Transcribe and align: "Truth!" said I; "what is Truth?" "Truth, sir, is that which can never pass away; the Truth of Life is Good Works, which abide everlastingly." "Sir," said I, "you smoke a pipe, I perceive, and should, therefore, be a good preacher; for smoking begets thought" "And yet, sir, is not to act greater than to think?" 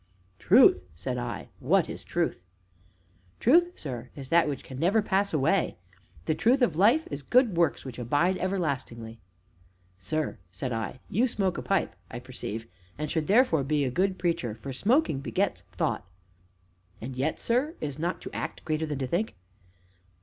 "Truth!" 0.39 0.87
said 0.95 1.19
I; 1.19 1.49
"what 1.59 1.87
is 1.87 2.03
Truth?" 2.03 2.43
"Truth, 3.39 3.73
sir, 3.77 4.09
is 4.15 4.29
that 4.29 4.47
which 4.49 4.63
can 4.63 4.79
never 4.79 4.99
pass 5.03 5.31
away; 5.31 5.77
the 6.25 6.33
Truth 6.33 6.63
of 6.63 6.75
Life 6.75 7.07
is 7.11 7.21
Good 7.21 7.55
Works, 7.55 7.85
which 7.85 7.99
abide 7.99 8.35
everlastingly." 8.39 9.19
"Sir," 9.99 10.39
said 10.51 10.73
I, 10.73 11.01
"you 11.07 11.27
smoke 11.27 11.59
a 11.59 11.61
pipe, 11.61 11.95
I 12.09 12.17
perceive, 12.17 12.65
and 12.97 13.11
should, 13.11 13.27
therefore, 13.27 13.63
be 13.63 13.85
a 13.85 13.91
good 13.91 14.17
preacher; 14.17 14.55
for 14.55 14.73
smoking 14.73 15.19
begets 15.19 15.61
thought" 15.71 16.03
"And 16.99 17.15
yet, 17.15 17.39
sir, 17.39 17.75
is 17.79 17.99
not 17.99 18.21
to 18.21 18.33
act 18.35 18.65
greater 18.65 18.87
than 18.87 18.97
to 18.97 19.05
think?" 19.07 19.35